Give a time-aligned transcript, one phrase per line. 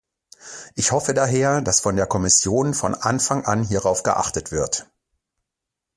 [0.73, 4.89] Ich hoffe daher, dass von der Kommission von Anfang an hierauf geachtet wird.